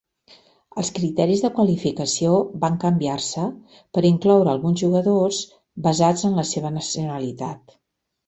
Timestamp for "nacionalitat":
6.79-7.77